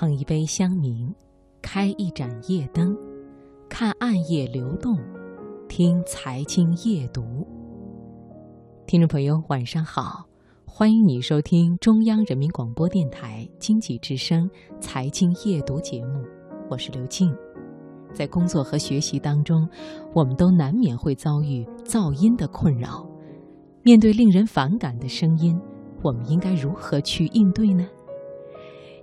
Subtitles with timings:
[0.00, 1.12] 捧一杯香茗，
[1.60, 2.96] 开一盏夜灯，
[3.68, 4.96] 看暗夜流动，
[5.68, 7.44] 听财经夜读。
[8.86, 10.24] 听众朋友，晚上好，
[10.64, 14.48] 欢迎你收听中央人民广播电台经济之声
[14.80, 16.22] 财经夜读节目，
[16.70, 17.34] 我是刘静。
[18.14, 19.68] 在工作和学习当中，
[20.14, 23.04] 我们都难免会遭遇噪音的困扰。
[23.82, 25.60] 面对令人反感的声音，
[26.04, 27.84] 我们应该如何去应对呢？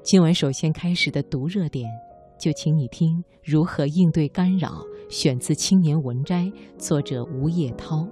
[0.05, 1.89] 今晚首先开始的读热点，
[2.37, 4.69] 就请你听如何应对干扰，
[5.09, 6.43] 选自《青年文摘》，
[6.77, 8.07] 作者吴叶涛。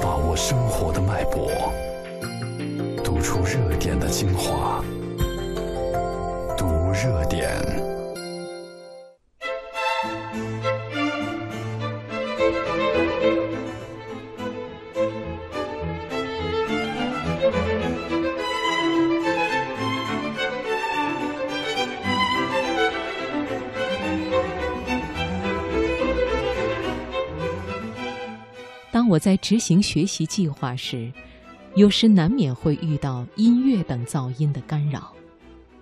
[0.00, 1.48] 把握生活的脉搏，
[3.04, 4.84] 读出热点的精华，
[6.58, 7.85] 读热点。
[28.96, 31.12] 当我在执行学习计划时，
[31.74, 35.12] 有时难免会遇到音乐等噪音的干扰。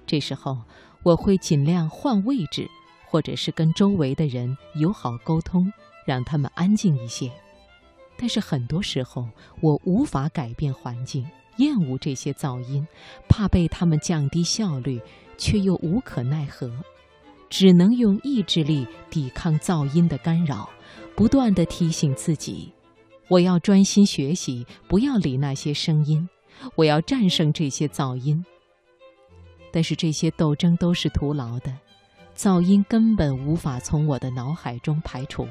[0.04, 0.58] 这时候，
[1.04, 2.68] 我会尽量换位置，
[3.06, 5.72] 或者是跟周围的人友好沟通，
[6.04, 7.30] 让他们安静一些。
[8.16, 9.28] 但是很多时候，
[9.60, 11.24] 我无法改变环境，
[11.58, 12.84] 厌恶这些噪音，
[13.28, 15.00] 怕被他们降低效率，
[15.38, 16.68] 却又无可奈何，
[17.48, 20.68] 只能用意志力抵抗噪音的干扰，
[21.14, 22.72] 不断地提醒自己。
[23.28, 26.28] 我要专心学习，不要理那些声音。
[26.76, 28.44] 我要战胜这些噪音。
[29.72, 31.76] 但是这些斗争都是徒劳的，
[32.36, 35.48] 噪音根本无法从我的脑海中排除，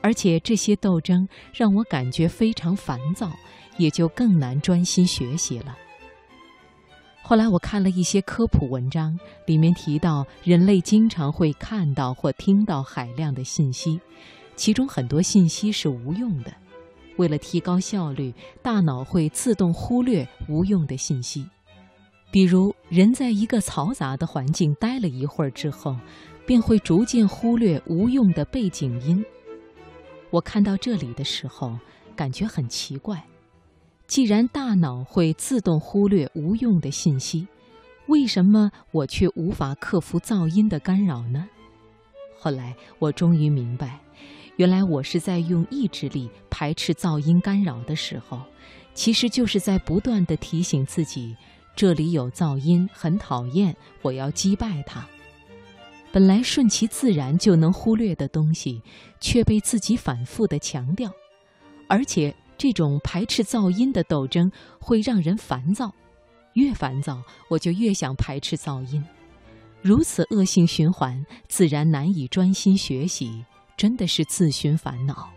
[0.00, 3.30] 而且这些斗争让我感觉非常烦躁，
[3.76, 5.76] 也就更难专心学习了。
[7.22, 14.00] 后来我看了一些科普文章，里面提到人类经常会看到或听到海量的信息，
[14.56, 16.52] 其中很多信息是无用的。
[17.16, 18.32] 为了提高效率，
[18.62, 21.46] 大脑会自动忽略无用的信息。
[22.30, 25.96] 比如，人在一个嘈杂的环境待了一会儿之后，
[26.44, 29.24] 便会逐渐忽略无用的背景音。
[30.30, 31.78] 我看到这里的时候，
[32.16, 33.24] 感觉很奇怪：
[34.08, 37.46] 既然大脑会自动忽略无用的信息，
[38.08, 41.48] 为什么我却无法克服噪音的干扰呢？
[42.36, 44.00] 后来，我终于明白。
[44.56, 48.40] 原来我是在用意志力排斥噪音干扰的时候，
[48.94, 51.36] 其实就是在不断地提醒自己，
[51.74, 55.04] 这里有噪音，很讨厌，我要击败它。
[56.12, 58.80] 本来顺其自然就能忽略的东西，
[59.18, 61.10] 却被自己反复地强调，
[61.88, 64.48] 而且这种排斥噪音的斗争
[64.78, 65.92] 会让人烦躁，
[66.52, 67.20] 越烦躁
[67.50, 69.04] 我就越想排斥噪音，
[69.82, 73.44] 如此恶性循环，自然难以专心学习。
[73.76, 75.28] 真的是自寻烦恼。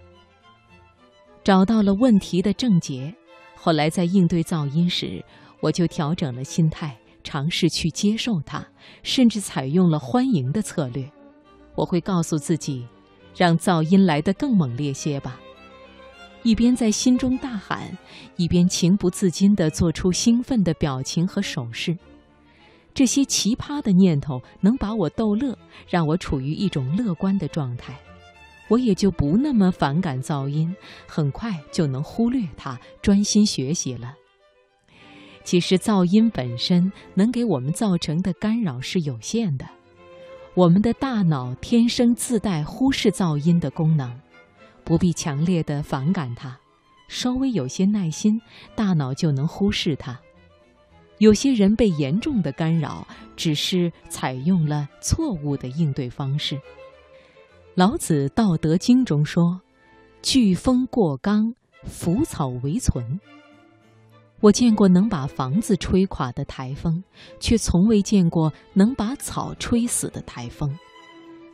[1.44, 3.14] 找到了问题的症结，
[3.56, 5.24] 后来在应对噪音时，
[5.62, 8.66] 我就调整了心态，尝试去接受它，
[9.02, 11.10] 甚至采用了欢迎的策略。
[11.76, 12.86] 我会告诉自己，
[13.36, 15.40] 让噪音来得更猛烈些吧。
[16.44, 17.98] 一边在心中大喊，
[18.36, 21.98] 一边情不自禁地做出兴奋的表情和手势。
[22.94, 27.98] 这些奇葩的念头能把我逗乐，让我处于一种乐观的状态。
[28.68, 30.76] 我也就不那么反感噪音，
[31.08, 34.16] 很快就能忽略它，专心学习了。
[35.44, 39.66] 其实噪音本身能给我们造成的干扰是有限的，
[40.54, 44.20] 我们的大脑天生自带忽视噪音的功能，
[44.84, 46.58] 不必强烈的反感它，
[47.08, 48.42] 稍微有些耐心，
[48.76, 50.20] 大脑就能忽视它。
[51.20, 53.08] 有些人被严重的干扰，
[53.38, 56.60] 只是采用了错误的应对方式。
[57.78, 59.62] 老子《道德经》中说
[60.24, 63.20] ：“飓风过冈，腐草为存。”
[64.42, 67.04] 我见过能把房子吹垮的台风，
[67.40, 70.76] 却从未见过能把草吹死的台风。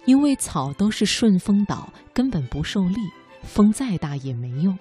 [0.06, 2.96] 因为草都是顺风倒，根本不受力，
[3.42, 4.80] 风再大也没用。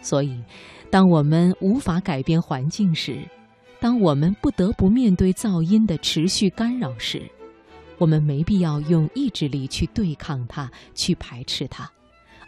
[0.00, 0.42] 所以，
[0.90, 3.18] 当我们无法改变环境时，
[3.78, 7.30] 当我们不得不面对噪音的持续干扰时，
[7.98, 11.90] 我们没必要用意志力去对抗它，去排斥它，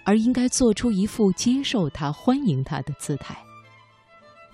[0.04, 3.36] 而应该做出一副接受它、欢迎它的姿态。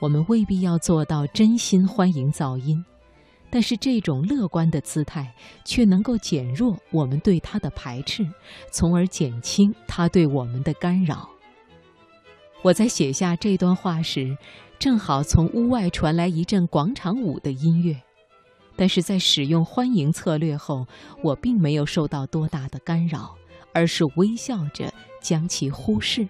[0.00, 2.84] 我们未必要做到真心欢迎噪音，
[3.50, 8.26] 但是这种乐观的姿态却能够减弱我们对它的排斥，
[8.70, 11.28] 从而减轻它对我们的干扰。
[12.62, 14.36] 我在写下这段话时，
[14.78, 18.00] 正好从屋外传来一阵广场舞的音乐，
[18.76, 20.86] 但是在使用欢迎策略后，
[21.22, 23.36] 我并没有受到多大的干扰，
[23.72, 24.92] 而是微笑着
[25.22, 26.28] 将其忽视。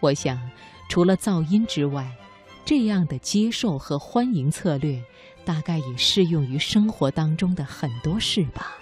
[0.00, 0.38] 我想，
[0.88, 2.10] 除了噪音之外，
[2.64, 5.02] 这样的接受和欢迎策略，
[5.44, 8.76] 大概也适用于生活当中的很多事吧。